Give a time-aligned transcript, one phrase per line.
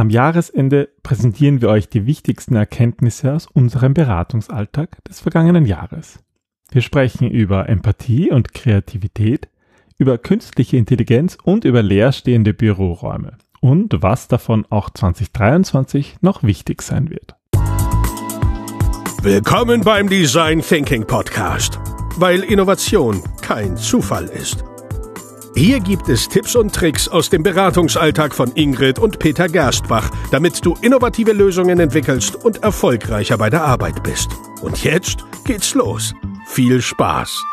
[0.00, 6.20] Am Jahresende präsentieren wir euch die wichtigsten Erkenntnisse aus unserem Beratungsalltag des vergangenen Jahres.
[6.72, 9.50] Wir sprechen über Empathie und Kreativität,
[9.98, 17.10] über künstliche Intelligenz und über leerstehende Büroräume und was davon auch 2023 noch wichtig sein
[17.10, 17.36] wird.
[19.22, 21.78] Willkommen beim Design Thinking Podcast,
[22.16, 24.64] weil Innovation kein Zufall ist.
[25.56, 30.64] Hier gibt es Tipps und Tricks aus dem Beratungsalltag von Ingrid und Peter Gerstbach, damit
[30.64, 34.30] du innovative Lösungen entwickelst und erfolgreicher bei der Arbeit bist.
[34.62, 36.14] Und jetzt geht's los.
[36.46, 37.44] Viel Spaß!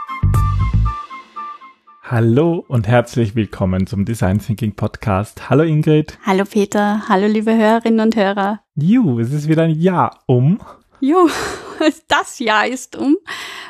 [2.04, 5.50] Hallo und herzlich willkommen zum Design Thinking Podcast.
[5.50, 6.18] Hallo Ingrid.
[6.24, 7.10] Hallo Peter.
[7.10, 8.62] Hallo liebe Hörerinnen und Hörer.
[8.76, 10.60] Ju, es ist wieder ein Jahr um.
[11.02, 11.30] Ju,
[12.08, 13.18] das Jahr ist um.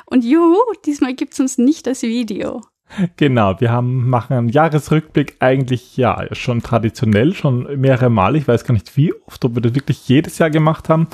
[0.06, 2.62] Und juhu, diesmal gibt's uns nicht das Video.
[3.18, 8.38] Genau, wir haben, machen einen Jahresrückblick eigentlich ja schon traditionell, schon mehrere Male.
[8.38, 11.08] Ich weiß gar nicht wie oft, ob wir das wirklich jedes Jahr gemacht haben,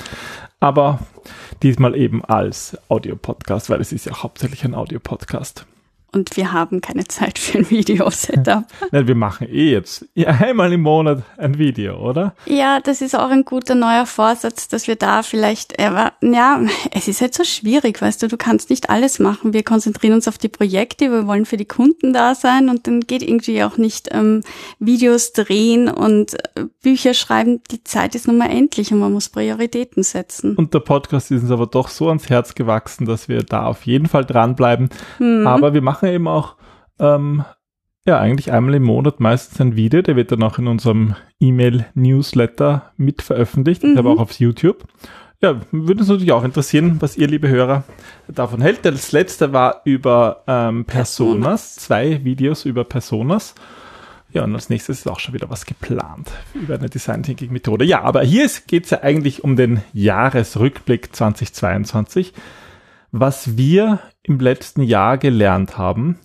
[0.59, 0.99] aber
[1.61, 5.65] diesmal eben als Audiopodcast, weil es ist ja hauptsächlich ein Audiopodcast
[6.13, 8.65] und wir haben keine Zeit für ein Video-Setup.
[8.91, 12.35] Nein, wir machen eh jetzt einmal im Monat ein Video, oder?
[12.45, 17.21] Ja, das ist auch ein guter neuer Vorsatz, dass wir da vielleicht, ja, es ist
[17.21, 19.53] halt so schwierig, weißt du, du kannst nicht alles machen.
[19.53, 23.01] Wir konzentrieren uns auf die Projekte, wir wollen für die Kunden da sein und dann
[23.01, 24.41] geht irgendwie auch nicht ähm,
[24.79, 27.61] Videos drehen und äh, Bücher schreiben.
[27.71, 30.55] Die Zeit ist nun mal endlich und man muss Prioritäten setzen.
[30.55, 33.85] Und der Podcast ist uns aber doch so ans Herz gewachsen, dass wir da auf
[33.85, 34.89] jeden Fall dranbleiben.
[35.19, 35.47] Mhm.
[35.47, 36.55] Aber wir machen machen eben auch
[36.99, 37.43] ähm,
[38.05, 42.91] ja eigentlich einmal im Monat meistens ein Video, der wird dann auch in unserem E-Mail-Newsletter
[42.97, 43.97] mit veröffentlicht, mhm.
[43.97, 44.85] aber auch auf YouTube.
[45.41, 47.83] Ja, würde uns natürlich auch interessieren, was ihr, liebe Hörer,
[48.29, 48.85] davon hält.
[48.85, 53.53] Das letzte war über ähm, Personas, zwei Videos über Personas.
[54.31, 57.83] Ja, und als nächstes ist auch schon wieder was geplant über eine Design Thinking Methode.
[57.85, 62.33] Ja, aber hier geht es ja eigentlich um den Jahresrückblick 2022
[63.13, 66.19] was wir im letzten Jahr gelernt haben.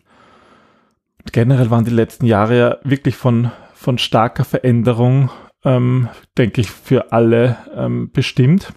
[1.32, 5.30] Generell waren die letzten Jahre ja wirklich von, von starker Veränderung,
[5.64, 6.08] ähm,
[6.38, 8.72] denke ich, für alle ähm, bestimmt.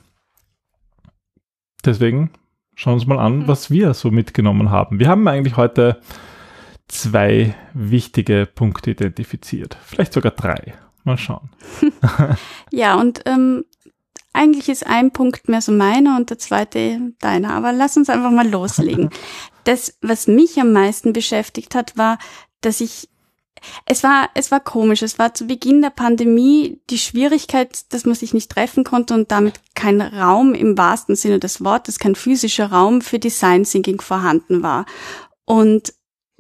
[1.86, 2.32] Deswegen
[2.76, 3.48] schauen wir uns mal an, mhm.
[3.48, 5.00] was wir so mitgenommen haben.
[5.00, 6.02] Wir haben eigentlich heute
[6.88, 9.78] zwei wichtige Punkte identifiziert.
[9.84, 10.74] Vielleicht sogar drei.
[11.04, 11.50] Mal schauen.
[12.72, 13.66] ja, und ähm,
[14.34, 18.32] eigentlich ist ein Punkt mehr so meiner und der zweite deiner, aber lass uns einfach
[18.32, 19.10] mal loslegen.
[19.64, 22.18] Das, was mich am meisten beschäftigt hat, war,
[22.62, 23.10] dass ich
[23.86, 25.02] es war, es war komisch.
[25.02, 29.32] Es war zu Beginn der Pandemie die Schwierigkeit, dass man sich nicht treffen konnte und
[29.32, 34.64] damit kein Raum im wahrsten Sinne des Wortes, kein physischer Raum für Design Thinking vorhanden
[34.64, 34.86] war.
[35.46, 35.94] Und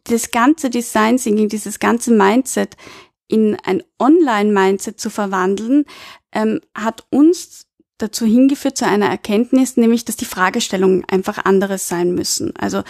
[0.06, 2.75] das ganze Design Thinking, dieses ganze Mindset
[3.28, 5.85] in ein Online-Mindset zu verwandeln,
[6.31, 7.68] ähm, hat uns
[8.01, 12.53] dazu hingeführt zu einer Erkenntnis, nämlich dass die Fragestellungen einfach anderes sein müssen.
[12.57, 12.84] Also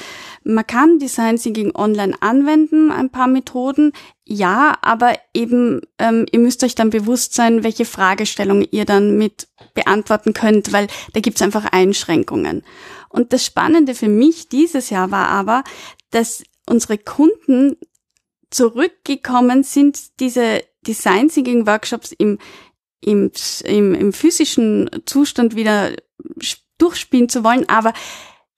[0.44, 3.94] man kann Design Thinking online anwenden, ein paar Methoden,
[4.26, 9.48] ja, aber eben ähm, ihr müsst euch dann bewusst sein, welche Fragestellungen ihr dann mit
[9.74, 12.64] beantworten könnt, weil da gibt's einfach Einschränkungen.
[13.10, 15.64] Und das Spannende für mich dieses Jahr war aber,
[16.12, 17.76] dass unsere Kunden
[18.50, 22.38] zurückgekommen sind, diese Design Thinking Workshops im
[23.02, 23.32] im,
[23.66, 25.92] im, im physischen Zustand wieder
[26.78, 27.94] durchspielen zu wollen, aber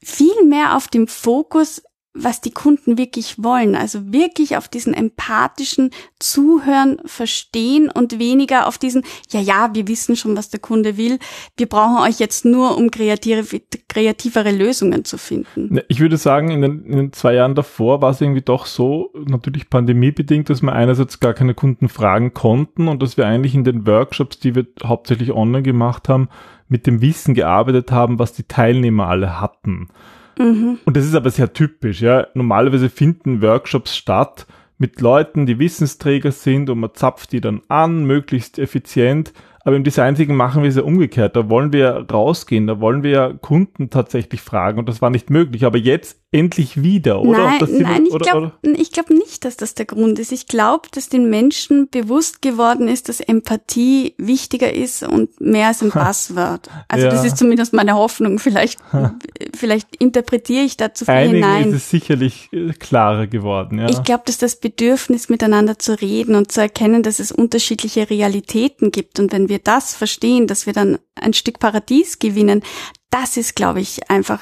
[0.02, 1.82] viel mehr auf dem Fokus
[2.14, 3.76] was die Kunden wirklich wollen.
[3.76, 10.16] Also wirklich auf diesen empathischen Zuhören, Verstehen und weniger auf diesen, ja, ja, wir wissen
[10.16, 11.18] schon, was der Kunde will.
[11.58, 15.80] Wir brauchen euch jetzt nur, um kreative, kreativere Lösungen zu finden.
[15.88, 19.12] Ich würde sagen, in den, in den zwei Jahren davor war es irgendwie doch so,
[19.26, 23.64] natürlich pandemiebedingt, dass wir einerseits gar keine Kunden fragen konnten und dass wir eigentlich in
[23.64, 26.30] den Workshops, die wir hauptsächlich online gemacht haben,
[26.68, 29.90] mit dem Wissen gearbeitet haben, was die Teilnehmer alle hatten.
[30.38, 30.80] Mhm.
[30.86, 32.28] Und das ist aber sehr typisch, ja.
[32.34, 34.46] Normalerweise finden Workshops statt
[34.78, 39.34] mit Leuten, die Wissensträger sind und man zapft die dann an, möglichst effizient
[39.64, 41.36] aber im Design Thinking machen wir es ja umgekehrt.
[41.36, 45.30] Da wollen wir rausgehen, da wollen wir ja Kunden tatsächlich fragen und das war nicht
[45.30, 45.66] möglich.
[45.66, 47.44] Aber jetzt endlich wieder, oder?
[47.44, 48.52] Nein, nein ich glaube
[48.92, 50.32] glaub nicht, dass das der Grund ist.
[50.32, 55.82] Ich glaube, dass den Menschen bewusst geworden ist, dass Empathie wichtiger ist und mehr als
[55.84, 56.70] ein Passwort.
[56.88, 57.12] Also ja.
[57.12, 58.40] das ist zumindest meine Hoffnung.
[58.40, 58.80] Vielleicht,
[59.56, 61.70] vielleicht interpretiere ich da zu viel Einigen hinein.
[61.70, 63.80] ist es sicherlich äh, klarer geworden.
[63.80, 63.90] Ja.
[63.90, 68.92] Ich glaube, dass das Bedürfnis, miteinander zu reden und zu erkennen, dass es unterschiedliche Realitäten
[68.92, 72.64] gibt und wenn wir wir das verstehen, dass wir dann ein Stück Paradies gewinnen,
[73.12, 74.42] das ist, glaube ich, einfach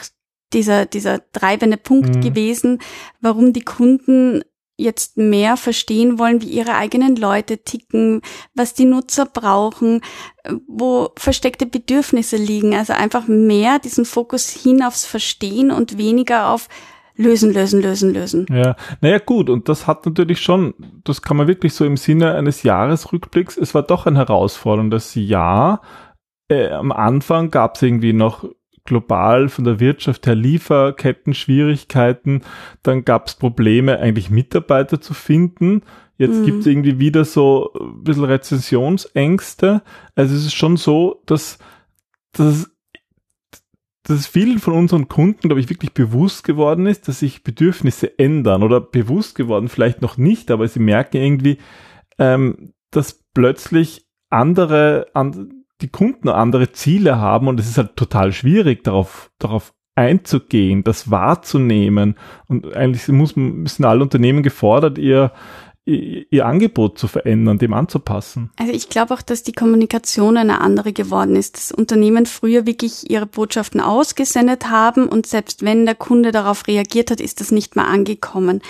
[0.54, 2.22] dieser, dieser treibende Punkt mhm.
[2.22, 2.80] gewesen,
[3.20, 4.44] warum die Kunden
[4.78, 8.22] jetzt mehr verstehen wollen, wie ihre eigenen Leute ticken,
[8.56, 10.02] was die Nutzer brauchen,
[10.68, 12.74] wo versteckte Bedürfnisse liegen.
[12.74, 16.68] Also einfach mehr diesen Fokus hin aufs Verstehen und weniger auf
[17.16, 18.46] lösen, lösen, lösen, lösen.
[18.50, 20.74] Ja, naja gut, und das hat natürlich schon,
[21.04, 25.82] das kann man wirklich so im Sinne eines Jahresrückblicks, es war doch ein herausforderndes Jahr.
[26.50, 28.46] Äh, am Anfang gab es irgendwie noch
[28.84, 32.42] global von der Wirtschaft her Lieferketten-Schwierigkeiten.
[32.84, 35.84] Dann gab es Probleme, eigentlich Mitarbeiter zu finden.
[36.18, 36.46] Jetzt mhm.
[36.46, 39.82] gibt es irgendwie wieder so ein bisschen Rezessionsängste.
[40.16, 41.60] Also es ist schon so, dass,
[42.34, 42.71] dass,
[44.04, 48.64] dass vielen von unseren Kunden, glaube ich, wirklich bewusst geworden ist, dass sich Bedürfnisse ändern
[48.64, 51.58] oder bewusst geworden, vielleicht noch nicht, aber sie merken irgendwie,
[52.18, 58.34] ähm, dass plötzlich andere, an, die Kunden andere Ziele haben und es ist halt total
[58.34, 62.16] schwierig, darauf, darauf einzugehen, das wahrzunehmen.
[62.48, 65.32] Und eigentlich muss, müssen alle Unternehmen gefordert, ihr,
[65.86, 68.52] ihr Angebot zu verändern, dem anzupassen.
[68.58, 71.58] Also ich glaube auch, dass die Kommunikation eine andere geworden ist.
[71.58, 77.10] Das Unternehmen früher wirklich ihre Botschaften ausgesendet haben und selbst wenn der Kunde darauf reagiert
[77.10, 78.62] hat, ist das nicht mehr angekommen.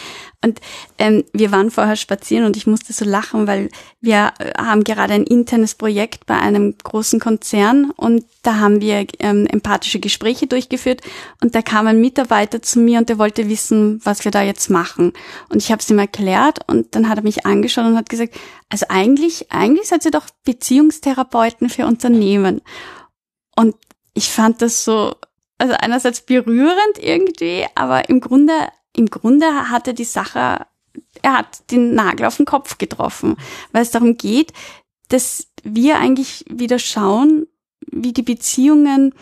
[0.43, 0.59] Und
[0.97, 5.13] ähm, wir waren vorher spazieren und ich musste so lachen, weil wir äh, haben gerade
[5.13, 11.01] ein internes Projekt bei einem großen Konzern und da haben wir ähm, empathische Gespräche durchgeführt
[11.41, 14.71] und da kam ein Mitarbeiter zu mir und der wollte wissen, was wir da jetzt
[14.71, 15.13] machen.
[15.49, 18.33] Und ich habe es ihm erklärt und dann hat er mich angeschaut und hat gesagt,
[18.69, 22.61] also eigentlich, eigentlich seid ihr doch Beziehungstherapeuten für Unternehmen.
[23.55, 23.75] Und
[24.15, 25.13] ich fand das so,
[25.59, 28.53] also einerseits berührend irgendwie, aber im Grunde
[28.95, 30.65] im Grunde hat er die Sache,
[31.21, 33.37] er hat den Nagel auf den Kopf getroffen,
[33.71, 34.53] weil es darum geht,
[35.09, 37.47] dass wir eigentlich wieder schauen,
[37.91, 39.13] wie die Beziehungen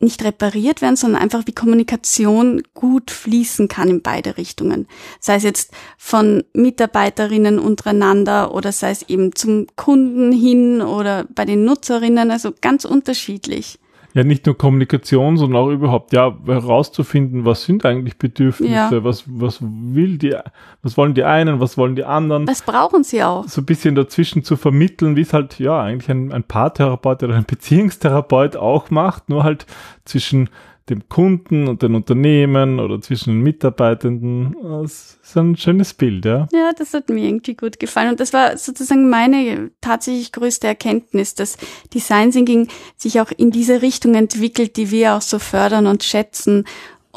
[0.00, 4.86] nicht repariert werden, sondern einfach wie Kommunikation gut fließen kann in beide Richtungen.
[5.18, 11.44] Sei es jetzt von Mitarbeiterinnen untereinander oder sei es eben zum Kunden hin oder bei
[11.44, 13.80] den Nutzerinnen, also ganz unterschiedlich
[14.14, 19.04] ja nicht nur Kommunikation, sondern auch überhaupt, ja, herauszufinden, was sind eigentlich Bedürfnisse, ja.
[19.04, 20.34] was, was will die,
[20.82, 22.48] was wollen die einen, was wollen die anderen.
[22.48, 23.46] Was brauchen sie auch?
[23.46, 27.34] So ein bisschen dazwischen zu vermitteln, wie es halt, ja, eigentlich ein, ein Paartherapeut oder
[27.34, 29.66] ein Beziehungstherapeut auch macht, nur halt
[30.04, 30.48] zwischen
[30.90, 34.56] dem Kunden und den Unternehmen oder zwischen den Mitarbeitenden.
[34.62, 36.48] Das ist ein schönes Bild, ja.
[36.52, 38.10] Ja, das hat mir irgendwie gut gefallen.
[38.10, 41.56] Und das war sozusagen meine tatsächlich größte Erkenntnis, dass
[41.94, 46.64] Design Thinking sich auch in diese Richtung entwickelt, die wir auch so fördern und schätzen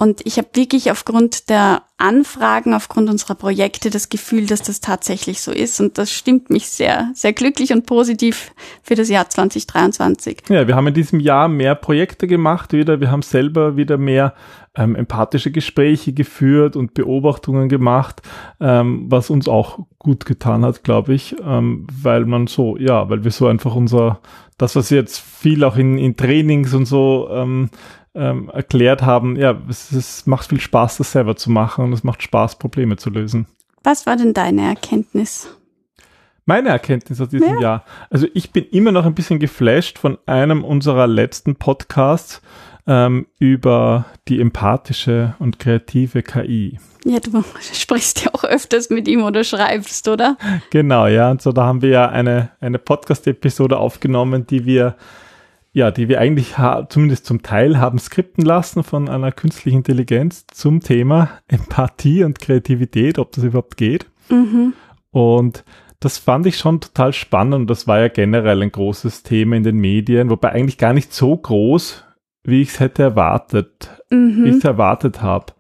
[0.01, 5.41] und ich habe wirklich aufgrund der Anfragen, aufgrund unserer Projekte das Gefühl, dass das tatsächlich
[5.41, 5.79] so ist.
[5.79, 8.51] Und das stimmt mich sehr, sehr glücklich und positiv
[8.81, 10.41] für das Jahr 2023.
[10.49, 12.99] Ja, wir haben in diesem Jahr mehr Projekte gemacht wieder.
[12.99, 14.33] Wir haben selber wieder mehr
[14.75, 18.23] ähm, empathische Gespräche geführt und Beobachtungen gemacht,
[18.59, 23.23] ähm, was uns auch gut getan hat, glaube ich, ähm, weil man so, ja, weil
[23.23, 24.19] wir so einfach unser,
[24.57, 27.69] das, was jetzt viel auch in, in Trainings und so ähm,
[28.13, 32.03] ähm, erklärt haben, ja, es, es macht viel Spaß, das selber zu machen und es
[32.03, 33.47] macht Spaß, Probleme zu lösen.
[33.83, 35.57] Was war denn deine Erkenntnis?
[36.45, 37.61] Meine Erkenntnis aus diesem ja.
[37.61, 37.85] Jahr.
[38.09, 42.41] Also ich bin immer noch ein bisschen geflasht von einem unserer letzten Podcasts
[42.87, 46.79] ähm, über die empathische und kreative KI.
[47.05, 47.43] Ja, du
[47.73, 50.37] sprichst ja auch öfters mit ihm oder schreibst, oder?
[50.71, 51.31] Genau, ja.
[51.31, 54.95] Und so da haben wir ja eine, eine Podcast-Episode aufgenommen, die wir
[55.73, 56.55] ja, die wir eigentlich
[56.89, 63.17] zumindest zum Teil haben skripten lassen von einer künstlichen Intelligenz zum Thema Empathie und Kreativität,
[63.17, 64.07] ob das überhaupt geht.
[64.29, 64.73] Mhm.
[65.11, 65.63] Und
[66.01, 67.69] das fand ich schon total spannend.
[67.69, 71.37] Das war ja generell ein großes Thema in den Medien, wobei eigentlich gar nicht so
[71.37, 72.03] groß,
[72.43, 74.43] wie ich es hätte erwartet, mhm.
[74.43, 75.53] wie ich es erwartet habe.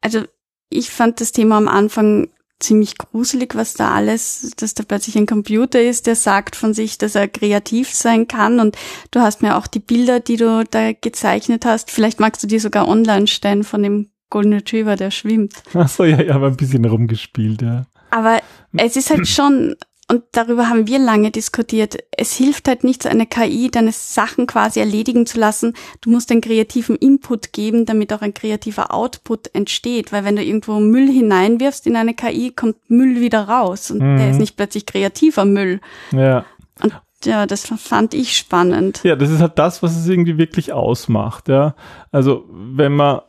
[0.00, 0.22] Also
[0.70, 5.26] ich fand das Thema am Anfang ziemlich gruselig, was da alles, dass da plötzlich ein
[5.26, 8.60] Computer ist, der sagt von sich, dass er kreativ sein kann.
[8.60, 8.76] Und
[9.10, 12.58] du hast mir auch die Bilder, die du da gezeichnet hast, vielleicht magst du die
[12.58, 15.54] sogar online stellen von dem Golden Retriever, der schwimmt.
[15.74, 17.86] Ach so, ja, ja, aber ein bisschen rumgespielt, ja.
[18.10, 18.40] Aber
[18.76, 19.74] es ist halt schon
[20.10, 21.96] und darüber haben wir lange diskutiert.
[22.10, 25.74] Es hilft halt nichts, eine KI deine Sachen quasi erledigen zu lassen.
[26.00, 30.12] Du musst einen kreativen Input geben, damit auch ein kreativer Output entsteht.
[30.12, 33.92] Weil wenn du irgendwo Müll hineinwirfst in eine KI, kommt Müll wieder raus.
[33.92, 34.16] Und mhm.
[34.16, 35.80] der ist nicht plötzlich kreativer Müll.
[36.10, 36.44] Ja.
[36.82, 36.92] Und
[37.24, 39.02] ja, das fand ich spannend.
[39.04, 41.48] Ja, das ist halt das, was es irgendwie wirklich ausmacht.
[41.48, 41.76] Ja,
[42.10, 43.20] also wenn man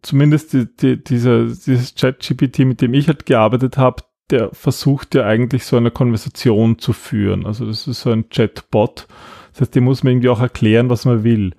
[0.00, 5.24] zumindest die, die, dieser, dieses Chat-GPT, mit dem ich halt gearbeitet habe, der versucht ja
[5.24, 7.46] eigentlich so eine Konversation zu führen.
[7.46, 9.06] Also das ist so ein Chatbot.
[9.52, 11.54] Das heißt, dem muss man irgendwie auch erklären, was man will.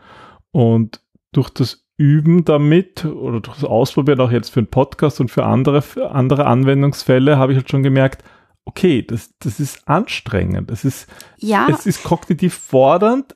[0.52, 1.02] Und
[1.32, 5.82] durch das Üben damit oder durchs Ausprobieren auch jetzt für einen Podcast und für andere,
[5.82, 8.24] für andere Anwendungsfälle habe ich halt schon gemerkt,
[8.66, 10.72] okay, das, das ist anstrengend.
[10.72, 13.36] Das ist, Ja, es ist kognitiv fordernd,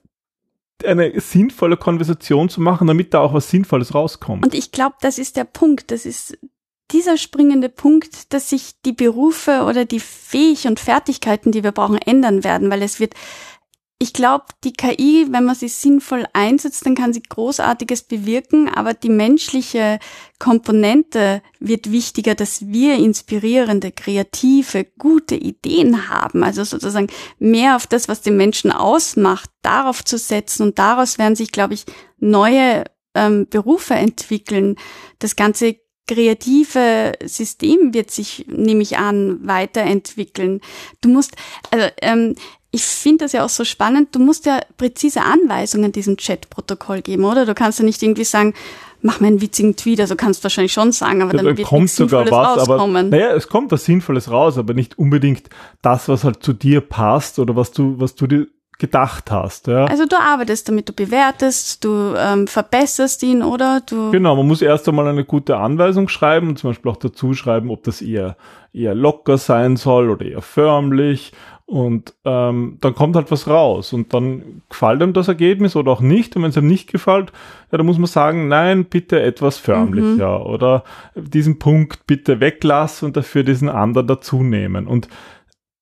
[0.84, 4.44] eine sinnvolle Konversation zu machen, damit da auch was Sinnvolles rauskommt.
[4.46, 5.92] und ich glaube, das ist der Punkt.
[5.92, 6.38] Das ist
[6.92, 11.98] dieser springende Punkt, dass sich die Berufe oder die Fähig und Fertigkeiten, die wir brauchen,
[11.98, 13.14] ändern werden, weil es wird
[14.00, 18.94] ich glaube, die KI, wenn man sie sinnvoll einsetzt, dann kann sie Großartiges bewirken, aber
[18.94, 19.98] die menschliche
[20.38, 26.44] Komponente wird wichtiger, dass wir inspirierende, kreative, gute Ideen haben.
[26.44, 27.08] Also sozusagen
[27.40, 31.74] mehr auf das, was den Menschen ausmacht, darauf zu setzen und daraus werden sich, glaube
[31.74, 31.86] ich,
[32.20, 32.84] neue
[33.16, 34.76] ähm, Berufe entwickeln.
[35.18, 35.78] Das ganze
[36.08, 40.62] kreative System wird sich, nehme ich an, weiterentwickeln.
[41.02, 41.36] Du musst,
[41.72, 42.36] also ähm,
[42.72, 47.26] ich finde das ja auch so spannend, du musst ja präzise Anweisungen diesem Chat-Protokoll geben,
[47.26, 47.46] oder?
[47.46, 48.54] Du kannst ja nicht irgendwie sagen,
[49.02, 51.68] mach mir einen witzigen Tweet, also kannst du wahrscheinlich schon sagen, aber dann, dann wird
[51.68, 53.10] kommt sogar Sinnvolles was, aber rauskommen.
[53.10, 55.50] naja, es kommt was Sinnvolles raus, aber nicht unbedingt
[55.82, 58.48] das, was halt zu dir passt oder was du, was du dir
[58.80, 59.68] gedacht hast.
[59.68, 59.86] Ja.
[59.86, 63.82] Also du arbeitest damit, du bewertest, du ähm, verbesserst ihn, oder?
[63.88, 67.34] Du Genau, man muss erst einmal eine gute Anweisung schreiben und zum Beispiel auch dazu
[67.34, 68.38] schreiben, ob das eher,
[68.74, 71.34] eher locker sein soll oder eher förmlich.
[71.66, 76.00] Und ähm, dann kommt halt was raus und dann gefällt einem das Ergebnis oder auch
[76.00, 76.36] nicht.
[76.36, 77.34] Und wenn es einem nicht gefällt,
[77.72, 83.18] ja, dann muss man sagen, nein, bitte etwas förmlicher oder diesen Punkt bitte weglassen und
[83.18, 84.88] dafür diesen anderen dazu nehmen.
[84.88, 85.10] Und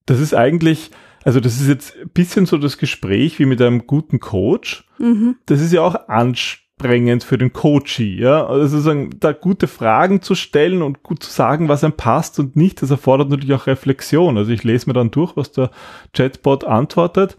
[0.08, 0.90] das ist eigentlich,
[1.26, 4.88] also das ist jetzt ein bisschen so das Gespräch wie mit einem guten Coach.
[5.00, 5.36] mhm.
[5.48, 8.46] Das ist ja auch anstrengend für den Coachee, ja.
[8.46, 12.56] Also sozusagen, da gute Fragen zu stellen und gut zu sagen, was einem passt und
[12.56, 14.38] nicht, das erfordert natürlich auch Reflexion.
[14.38, 15.72] Also ich lese mir dann durch, was der
[16.14, 17.38] Chatbot antwortet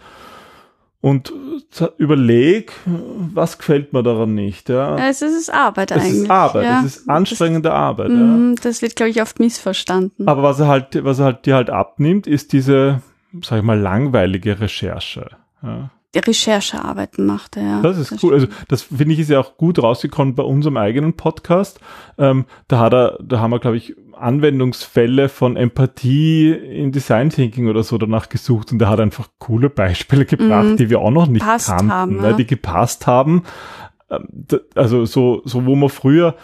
[1.01, 1.33] und
[1.99, 4.97] überleg, was gefällt mir daran nicht, ja.
[5.09, 6.23] es ist Arbeit Es eigentlich.
[6.23, 6.81] ist Arbeit, ja.
[6.81, 8.25] es ist anstrengende Arbeit, Das, ja.
[8.25, 10.27] mhm, das wird, glaube ich, oft missverstanden.
[10.27, 13.03] Aber was er halt, was er halt dir halt abnimmt, ist diese,
[13.43, 15.31] sag ich mal, langweilige Recherche.
[15.63, 15.91] Ja.
[16.15, 17.83] Die Recherchearbeiten macht er, ja.
[17.83, 18.33] Das ist cool.
[18.35, 21.79] Also das finde ich ist ja auch gut rausgekommen bei unserem eigenen Podcast.
[22.17, 27.69] Ähm, da hat er, da haben wir, glaube ich, Anwendungsfälle von Empathie in Design Thinking
[27.69, 30.77] oder so danach gesucht und er hat einfach coole Beispiele gebracht, Mhm.
[30.77, 32.33] die wir auch noch nicht kannten, haben, ne, ja.
[32.37, 33.43] die gepasst haben.
[34.11, 36.35] Ähm, d- Also so, so wo man früher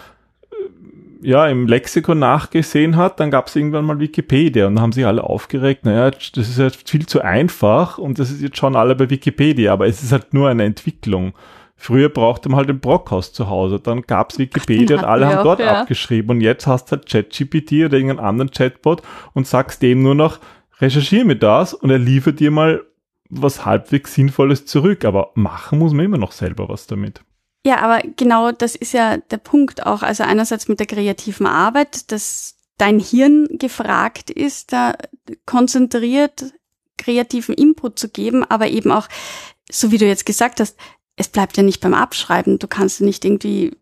[1.22, 5.06] ja, im Lexikon nachgesehen hat, dann gab es irgendwann mal Wikipedia und dann haben sich
[5.06, 8.94] alle aufgeregt, naja, das ist jetzt viel zu einfach und das ist jetzt schon alle
[8.94, 11.32] bei Wikipedia, aber es ist halt nur eine Entwicklung.
[11.76, 15.44] Früher brauchte man halt ein Brockhaus zu Hause, dann gab's Wikipedia und alle haben auch,
[15.44, 15.80] dort ja.
[15.80, 19.02] abgeschrieben und jetzt hast du halt ChatGPT oder irgendeinen anderen Chatbot
[19.32, 20.38] und sagst dem nur noch,
[20.80, 22.82] recherchiere mir das und er liefert dir mal
[23.30, 27.22] was halbwegs Sinnvolles zurück, aber machen muss man immer noch selber was damit.
[27.64, 30.02] Ja, aber genau das ist ja der Punkt auch.
[30.02, 34.96] Also einerseits mit der kreativen Arbeit, dass dein Hirn gefragt ist, da
[35.46, 36.52] konzentriert
[36.98, 39.08] kreativen Input zu geben, aber eben auch,
[39.70, 40.76] so wie du jetzt gesagt hast,
[41.16, 42.58] es bleibt ja nicht beim Abschreiben.
[42.58, 43.76] Du kannst ja nicht irgendwie,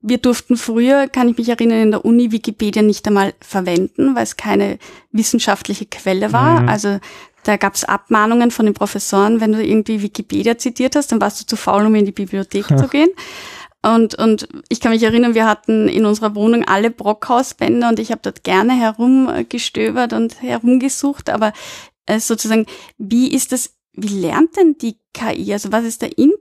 [0.00, 4.22] wir durften früher, kann ich mich erinnern, in der Uni Wikipedia nicht einmal verwenden, weil
[4.22, 4.78] es keine
[5.10, 6.62] wissenschaftliche Quelle war.
[6.62, 6.68] Mhm.
[6.68, 7.00] Also
[7.46, 11.40] da gab es Abmahnungen von den Professoren, wenn du irgendwie Wikipedia zitiert hast, dann warst
[11.40, 13.10] du zu faul, um in die Bibliothek zu gehen.
[13.82, 18.10] Und, und ich kann mich erinnern, wir hatten in unserer Wohnung alle Brockhausbänder und ich
[18.10, 21.52] habe dort gerne herumgestöbert und herumgesucht, aber
[22.06, 22.66] äh, sozusagen,
[22.98, 25.52] wie ist das, wie lernt denn die KI?
[25.52, 26.35] Also was ist der Input?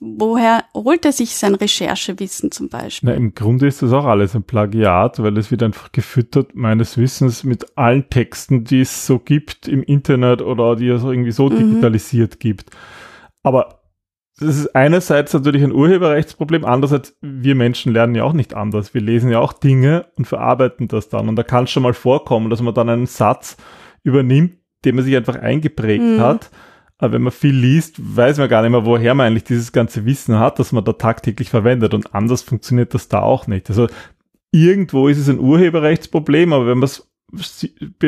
[0.00, 3.10] Woher holt er sich sein Recherchewissen zum Beispiel?
[3.10, 6.98] Na, im Grunde ist das auch alles ein Plagiat, weil es wird einfach gefüttert, meines
[6.98, 11.48] Wissens, mit allen Texten, die es so gibt im Internet oder die es irgendwie so
[11.48, 11.56] Mhm.
[11.58, 12.70] digitalisiert gibt.
[13.42, 13.80] Aber
[14.38, 18.92] das ist einerseits natürlich ein Urheberrechtsproblem, andererseits wir Menschen lernen ja auch nicht anders.
[18.92, 21.28] Wir lesen ja auch Dinge und verarbeiten das dann.
[21.28, 23.56] Und da kann es schon mal vorkommen, dass man dann einen Satz
[24.02, 26.20] übernimmt, den man sich einfach eingeprägt Mhm.
[26.20, 26.50] hat.
[26.98, 30.04] Aber wenn man viel liest, weiß man gar nicht mehr, woher man eigentlich dieses ganze
[30.04, 31.92] Wissen hat, das man da tagtäglich verwendet.
[31.92, 33.68] Und anders funktioniert das da auch nicht.
[33.68, 33.88] Also
[34.52, 37.08] irgendwo ist es ein Urheberrechtsproblem, aber wenn man es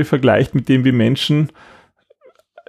[0.04, 1.50] vergleicht mit dem, wie Menschen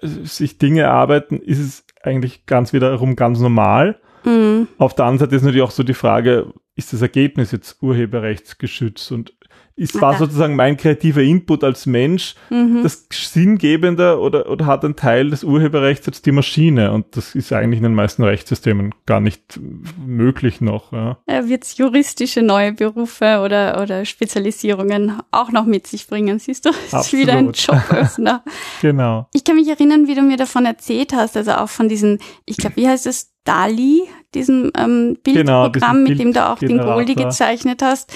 [0.01, 3.99] äh, sich Dinge erarbeiten, ist es eigentlich ganz wiederum ganz normal.
[4.25, 4.67] Mhm.
[4.79, 9.11] Auf der anderen Seite ist natürlich auch so die Frage, ist das Ergebnis jetzt urheberrechtsgeschützt?
[9.11, 9.33] Und
[9.79, 12.81] es war sozusagen mein kreativer Input als Mensch, mhm.
[12.81, 16.91] das sinngebende oder, oder hat ein Teil des Urheberrechts als die Maschine.
[16.91, 19.59] Und das ist eigentlich in den meisten Rechtssystemen gar nicht
[20.03, 20.91] möglich noch.
[20.91, 21.19] Ja.
[21.29, 26.71] Ja, Wird juristische neue Berufe oder, oder Spezialisierungen auch noch mit sich bringen, siehst du?
[26.89, 28.43] Das ist wieder ein Joböffner.
[28.81, 29.27] genau.
[29.33, 32.57] Ich kann mich erinnern, wie du mir davon erzählt hast, also auch von diesen, ich
[32.57, 34.03] glaube, wie heißt es, DALI,
[34.33, 38.11] diesem ähm, Bildprogramm, genau, mit Bild dem du auch den Goldie gezeichnet hast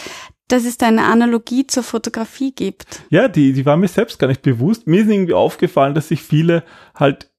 [0.52, 3.02] dass es da eine Analogie zur Fotografie gibt.
[3.10, 4.88] Ja, die, die war mir selbst gar nicht bewusst.
[4.88, 6.64] Mir ist irgendwie aufgefallen, dass sich viele
[6.96, 7.30] halt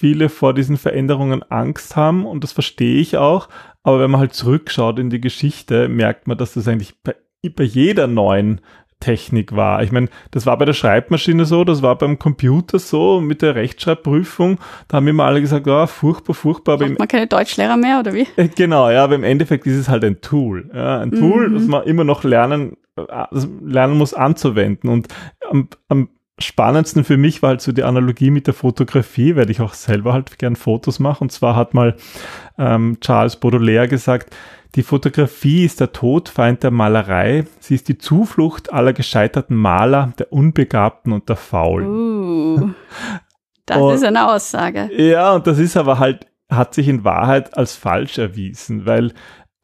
[0.00, 3.50] viele vor diesen Veränderungen Angst haben und das verstehe ich auch.
[3.82, 7.14] Aber wenn man halt zurückschaut in die Geschichte, merkt man, dass das eigentlich bei,
[7.54, 8.62] bei jeder neuen
[9.00, 9.82] Technik war.
[9.82, 13.54] Ich meine, das war bei der Schreibmaschine so, das war beim Computer so, mit der
[13.54, 16.76] Rechtschreibprüfung, da haben immer alle gesagt, ja, oh, furchtbar, furchtbar.
[16.76, 18.26] Braucht man keine Deutschlehrer mehr, oder wie?
[18.36, 20.70] Äh, genau, ja, aber im Endeffekt ist es halt ein Tool.
[20.74, 21.54] Ja, ein Tool, mhm.
[21.54, 23.26] das man immer noch lernen, äh,
[23.64, 24.90] lernen muss anzuwenden.
[24.90, 25.08] Und
[25.50, 29.60] am, am spannendsten für mich war halt so die Analogie mit der Fotografie, weil ich
[29.60, 31.22] auch selber halt gern Fotos mache.
[31.22, 31.96] Und zwar hat mal
[32.58, 34.34] ähm, Charles Baudelaire gesagt,
[34.74, 37.46] die Fotografie ist der Todfeind der Malerei.
[37.58, 41.88] Sie ist die Zuflucht aller gescheiterten Maler, der Unbegabten und der Faulen.
[41.88, 42.70] Uh,
[43.66, 44.90] das und, ist eine Aussage.
[44.96, 49.12] Ja, und das ist aber halt, hat sich in Wahrheit als falsch erwiesen, weil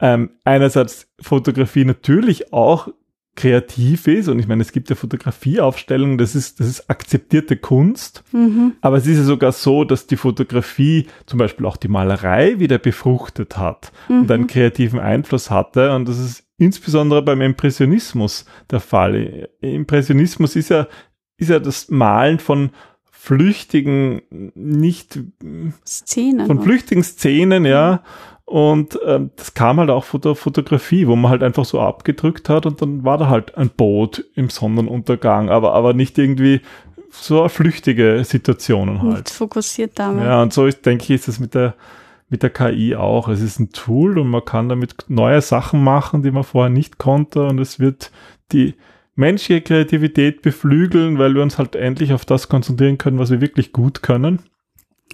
[0.01, 2.89] ähm, einerseits Fotografie natürlich auch
[3.37, 8.25] kreativ ist und ich meine, es gibt ja Fotografieaufstellungen, das ist, das ist akzeptierte Kunst,
[8.33, 8.73] mhm.
[8.81, 12.79] aber es ist ja sogar so, dass die Fotografie zum Beispiel auch die Malerei wieder
[12.79, 14.23] befruchtet hat mhm.
[14.23, 19.51] und einen kreativen Einfluss hatte und das ist insbesondere beim Impressionismus der Fall.
[19.61, 20.89] Impressionismus ist ja,
[21.37, 22.71] ist ja das Malen von
[23.27, 24.23] flüchtigen,
[24.55, 25.19] nicht
[25.85, 26.47] Szenen.
[26.47, 28.03] Von flüchtigen Szenen, ja.
[28.47, 32.49] Und ähm, das kam halt auch von der Fotografie, wo man halt einfach so abgedrückt
[32.49, 36.61] hat und dann war da halt ein Boot im Sonnenuntergang, aber, aber nicht irgendwie
[37.11, 39.15] so flüchtige Situationen halt.
[39.15, 40.25] Nicht fokussiert damit.
[40.25, 41.75] Ja, und so ist, denke ich, ist es mit der,
[42.29, 43.29] mit der KI auch.
[43.29, 46.99] Es ist ein Tool und man kann damit neue Sachen machen, die man vorher nicht
[46.99, 48.13] konnte und es wird
[48.53, 48.75] die
[49.17, 53.73] menschliche Kreativität beflügeln, weil wir uns halt endlich auf das konzentrieren können, was wir wirklich
[53.73, 54.43] gut können.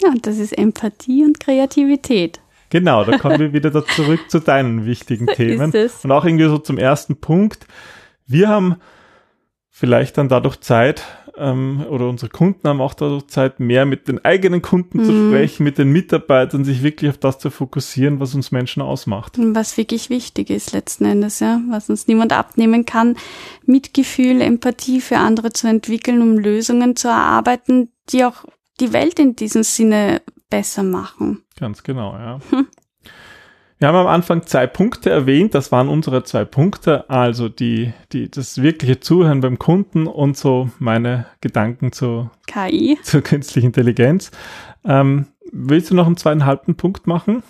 [0.01, 2.41] Ja, und das ist Empathie und Kreativität.
[2.73, 5.71] Genau, da kommen wir wieder da zurück zu deinen wichtigen Themen.
[6.02, 7.67] Und auch irgendwie so zum ersten Punkt.
[8.26, 8.76] Wir haben
[9.69, 11.05] vielleicht dann dadurch Zeit,
[11.37, 15.05] ähm, oder unsere Kunden haben auch dadurch Zeit, mehr mit den eigenen Kunden mhm.
[15.05, 19.35] zu sprechen, mit den Mitarbeitern, sich wirklich auf das zu fokussieren, was uns Menschen ausmacht.
[19.37, 23.17] Was wirklich wichtig ist letzten Endes, ja, was uns niemand abnehmen kann,
[23.67, 28.47] Mitgefühl, Empathie für andere zu entwickeln, um Lösungen zu erarbeiten, die auch
[28.80, 31.43] die Welt in diesem Sinne besser machen.
[31.58, 32.38] Ganz genau, ja.
[32.50, 32.69] Hm.
[33.78, 38.30] Wir haben am Anfang zwei Punkte erwähnt, das waren unsere zwei Punkte, also die, die,
[38.30, 44.30] das wirkliche Zuhören beim Kunden und so meine Gedanken zur KI, zur künstlichen Intelligenz.
[44.84, 47.43] Ähm, willst du noch einen zweieinhalbten Punkt machen?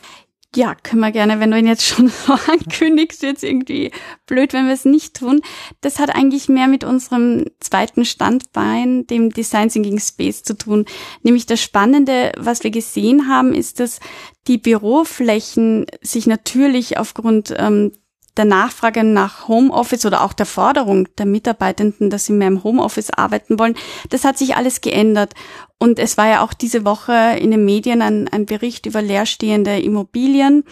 [0.55, 3.91] Ja, können wir gerne, wenn du ihn jetzt schon so ankündigst, jetzt irgendwie
[4.27, 5.41] blöd, wenn wir es nicht tun.
[5.81, 10.85] Das hat eigentlich mehr mit unserem zweiten Standbein, dem Design Thinking Space zu tun.
[11.23, 13.99] Nämlich das Spannende, was wir gesehen haben, ist, dass
[14.47, 17.93] die Büroflächen sich natürlich aufgrund ähm,
[18.37, 23.11] der Nachfrage nach Homeoffice oder auch der Forderung der Mitarbeitenden, dass sie mehr im Homeoffice
[23.11, 23.75] arbeiten wollen,
[24.09, 25.35] das hat sich alles geändert.
[25.79, 29.81] Und es war ja auch diese Woche in den Medien ein, ein Bericht über leerstehende
[29.81, 30.65] Immobilien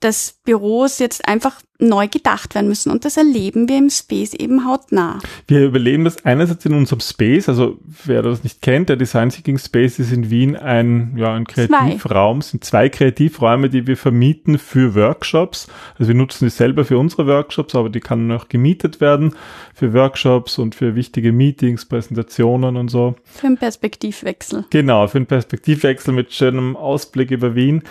[0.00, 2.90] dass Büros jetzt einfach neu gedacht werden müssen.
[2.90, 5.18] Und das erleben wir im Space eben hautnah.
[5.46, 9.58] Wir überleben das einerseits in unserem Space, also wer das nicht kennt, der Design Thinking
[9.58, 14.58] Space ist in Wien ein, ja, ein Kreativraum, Es sind zwei Kreativräume, die wir vermieten
[14.58, 15.68] für Workshops.
[15.98, 19.34] Also wir nutzen die selber für unsere Workshops, aber die kann auch gemietet werden
[19.74, 23.16] für Workshops und für wichtige Meetings, Präsentationen und so.
[23.24, 24.64] Für einen Perspektivwechsel.
[24.70, 27.82] Genau, für einen Perspektivwechsel mit schönem Ausblick über Wien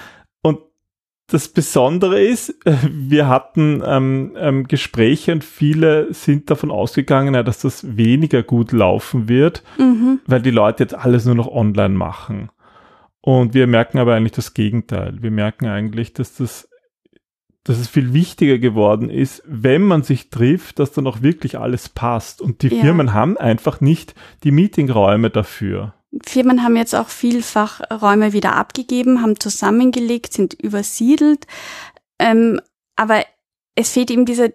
[1.28, 7.60] das Besondere ist, wir hatten ähm, ähm, Gespräche und viele sind davon ausgegangen, ja, dass
[7.60, 10.20] das weniger gut laufen wird, mhm.
[10.28, 12.50] weil die Leute jetzt alles nur noch online machen.
[13.22, 15.18] Und wir merken aber eigentlich das Gegenteil.
[15.20, 16.70] Wir merken eigentlich, dass das
[17.66, 21.90] dass es viel wichtiger geworden ist, wenn man sich trifft, dass dann auch wirklich alles
[21.90, 22.40] passt.
[22.40, 22.80] Und die ja.
[22.80, 25.96] Firmen haben einfach nicht die Meetingräume dafür.
[26.24, 31.48] Firmen haben jetzt auch vielfach Räume wieder abgegeben, haben zusammengelegt, sind übersiedelt.
[32.20, 32.62] Ähm,
[32.96, 33.26] aber
[33.76, 34.50] es fehlt eben dieser,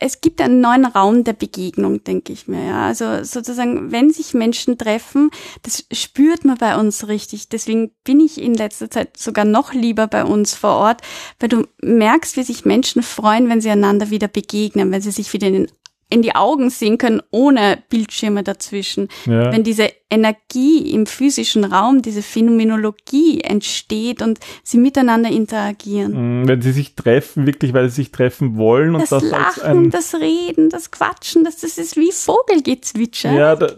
[0.00, 2.64] es gibt einen neuen Raum der Begegnung, denke ich mir.
[2.64, 2.86] Ja.
[2.86, 5.30] Also sozusagen, wenn sich Menschen treffen,
[5.62, 7.48] das spürt man bei uns richtig.
[7.48, 11.02] Deswegen bin ich in letzter Zeit sogar noch lieber bei uns vor Ort,
[11.40, 15.32] weil du merkst, wie sich Menschen freuen, wenn sie einander wieder begegnen, wenn sie sich
[15.32, 15.70] wieder in den
[16.10, 19.08] in die Augen sehen können, ohne Bildschirme dazwischen.
[19.26, 19.52] Ja.
[19.52, 26.42] Wenn diese Energie im physischen Raum, diese Phänomenologie entsteht und sie miteinander interagieren.
[26.42, 29.90] Mm, wenn sie sich treffen, wirklich, weil sie sich treffen wollen und das, das Lachen,
[29.90, 33.32] das Reden, das Quatschen, das, das ist wie Vogelgezwitscher.
[33.32, 33.68] Ja, da,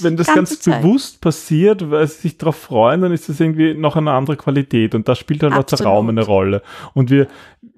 [0.00, 0.80] wenn das ganz Zeit.
[0.80, 4.94] bewusst passiert, weil sie sich darauf freuen, dann ist das irgendwie noch eine andere Qualität
[4.94, 6.62] und da spielt dann auch der Raum eine Rolle.
[6.94, 7.26] Und wir,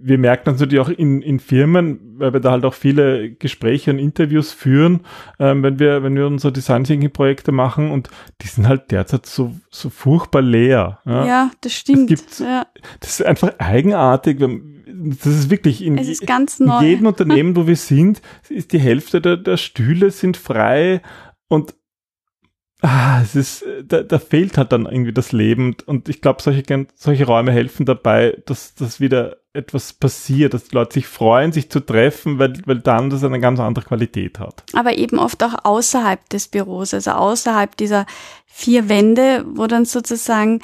[0.03, 3.99] wir merken natürlich auch in, in Firmen, weil wir da halt auch viele Gespräche und
[3.99, 5.01] Interviews führen,
[5.39, 8.09] ähm, wenn wir, wenn wir unsere Design Thinking Projekte machen und
[8.41, 11.01] die sind halt derzeit so, so furchtbar leer.
[11.05, 12.11] Ja, ja das stimmt.
[12.11, 12.67] Das, ja.
[13.01, 14.39] das ist einfach eigenartig.
[14.41, 19.37] Das ist wirklich in, ist in jedem Unternehmen, wo wir sind, ist die Hälfte der,
[19.37, 21.03] der Stühle sind frei
[21.49, 21.75] und
[22.83, 26.87] ah, es ist, da, da fehlt halt dann irgendwie das Leben und ich glaube, solche,
[26.95, 31.71] solche Räume helfen dabei, dass, dass wieder etwas passiert, dass die Leute sich freuen, sich
[31.71, 34.63] zu treffen, weil, weil dann das eine ganz andere Qualität hat.
[34.75, 38.07] Aber eben oft auch außerhalb des Büros, also außerhalb dieser
[38.47, 40.61] vier Wände, wo dann sozusagen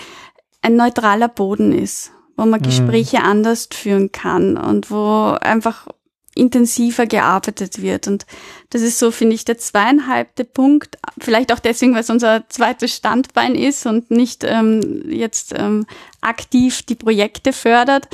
[0.62, 2.64] ein neutraler Boden ist, wo man mhm.
[2.64, 3.24] Gespräche mhm.
[3.24, 5.88] anders führen kann und wo einfach
[6.36, 8.06] intensiver gearbeitet wird.
[8.06, 8.26] Und
[8.70, 10.98] das ist so, finde ich, der zweieinhalbte Punkt.
[11.18, 15.86] Vielleicht auch deswegen, weil es unser zweites Standbein ist und nicht ähm, jetzt ähm,
[16.20, 18.08] aktiv die Projekte fördert.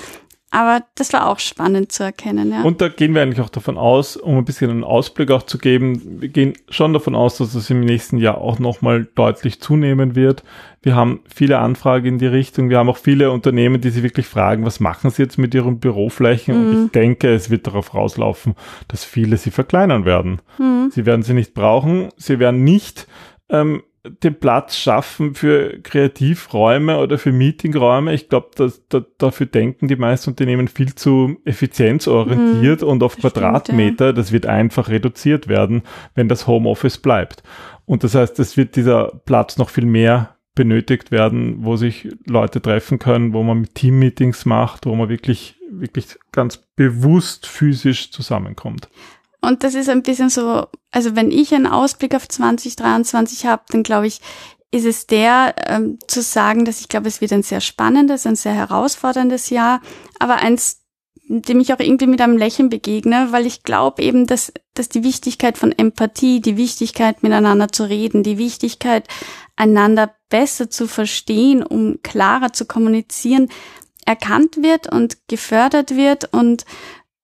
[0.55, 2.53] Aber das war auch spannend zu erkennen.
[2.53, 2.63] Ja.
[2.63, 5.57] Und da gehen wir eigentlich auch davon aus, um ein bisschen einen Ausblick auch zu
[5.57, 10.15] geben, wir gehen schon davon aus, dass es im nächsten Jahr auch nochmal deutlich zunehmen
[10.15, 10.45] wird.
[10.83, 12.69] Wir haben viele Anfragen in die Richtung.
[12.69, 15.81] Wir haben auch viele Unternehmen, die sich wirklich fragen, was machen sie jetzt mit ihren
[15.81, 16.55] Büroflächen?
[16.55, 16.69] Mhm.
[16.69, 18.55] Und ich denke, es wird darauf rauslaufen,
[18.89, 20.43] dass viele sie verkleinern werden.
[20.59, 20.91] Mhm.
[20.93, 22.11] Sie werden sie nicht brauchen.
[22.19, 23.07] Sie werden nicht
[23.49, 28.13] ähm, den Platz schaffen für Kreativräume oder für Meetingräume.
[28.13, 33.17] Ich glaube, dass, da, dafür denken die meisten Unternehmen viel zu effizienzorientiert mhm, und auf
[33.17, 33.93] Quadratmeter.
[33.93, 34.13] Stimmt, ja.
[34.13, 35.83] Das wird einfach reduziert werden,
[36.15, 37.45] wenn das Homeoffice bleibt.
[37.85, 42.61] Und das heißt, es wird dieser Platz noch viel mehr benötigt werden, wo sich Leute
[42.61, 48.89] treffen können, wo man mit Teammeetings macht, wo man wirklich, wirklich ganz bewusst physisch zusammenkommt.
[49.45, 53.83] Und das ist ein bisschen so, also wenn ich einen Ausblick auf 2023 habe, dann
[53.83, 54.21] glaube ich,
[54.71, 58.37] ist es der, ähm, zu sagen, dass ich glaube, es wird ein sehr spannendes, ein
[58.37, 59.83] sehr herausforderndes Jahr,
[60.19, 60.81] aber eins,
[61.29, 65.05] dem ich auch irgendwie mit einem Lächeln begegne, weil ich glaube eben, dass, dass die
[65.05, 69.09] Wichtigkeit von Empathie, die Wichtigkeit miteinander zu reden, die Wichtigkeit
[69.57, 73.49] einander besser zu verstehen, um klarer zu kommunizieren,
[74.07, 76.33] erkannt wird und gefördert wird.
[76.33, 76.65] Und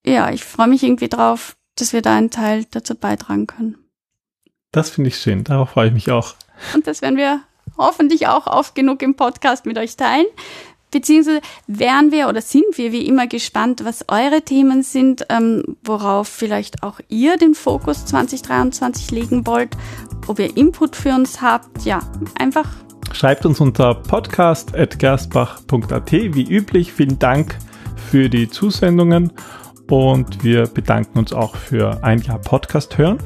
[0.05, 3.77] ja, ich freue mich irgendwie drauf, dass wir da einen Teil dazu beitragen können.
[4.71, 6.35] Das finde ich schön, darauf freue ich mich auch.
[6.75, 7.41] Und das werden wir
[7.77, 10.25] hoffentlich auch oft genug im Podcast mit euch teilen.
[10.91, 16.27] Beziehungsweise wären wir oder sind wir wie immer gespannt, was eure Themen sind, ähm, worauf
[16.27, 19.77] vielleicht auch ihr den Fokus 2023 legen wollt,
[20.27, 21.85] ob ihr Input für uns habt.
[21.85, 21.99] Ja,
[22.39, 22.67] einfach.
[23.11, 26.11] Schreibt uns unter podcast.gerstbach.at.
[26.11, 27.55] Wie üblich, vielen Dank
[28.09, 29.31] für die Zusendungen
[29.91, 33.19] und wir bedanken uns auch für ein Jahr Podcast hören.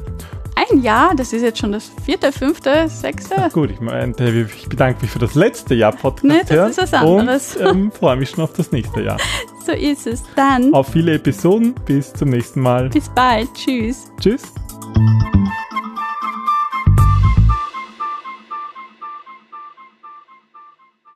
[0.56, 1.14] Ein Jahr?
[1.16, 3.34] Das ist jetzt schon das vierte, fünfte, sechste?
[3.38, 6.70] Ach gut, ich, meine, ich bedanke mich für das letzte Jahr Podcast nee, das hören.
[6.70, 7.56] ist was anderes.
[7.56, 9.18] Und ähm, freue mich schon auf das nächste Jahr.
[9.64, 10.22] So ist es.
[10.36, 10.74] Dann.
[10.74, 11.74] Auf viele Episoden.
[11.86, 12.90] Bis zum nächsten Mal.
[12.90, 13.48] Bis bald.
[13.54, 14.12] Tschüss.
[14.20, 14.52] Tschüss.